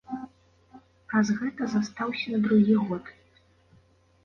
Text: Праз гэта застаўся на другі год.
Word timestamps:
Праз 1.11 1.27
гэта 1.41 1.63
застаўся 1.75 2.27
на 2.39 2.41
другі 2.49 2.75
год. 2.89 3.03